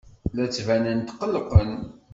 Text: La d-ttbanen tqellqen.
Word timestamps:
La 0.35 0.43
d-ttbanen 0.45 0.99
tqellqen. 1.01 1.71